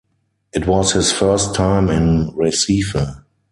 It 0.51 0.65
was 0.65 0.93
his 0.93 1.11
first 1.11 1.53
time 1.53 1.87
in 1.91 2.31
Recife. 2.31 3.21